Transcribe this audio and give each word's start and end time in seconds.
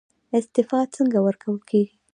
استعفا 0.37 0.79
څنګه 0.95 1.19
ورکول 1.27 1.57
کیږي؟ 1.69 1.95